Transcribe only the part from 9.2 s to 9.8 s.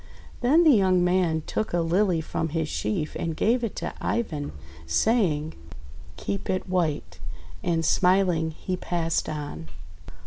on.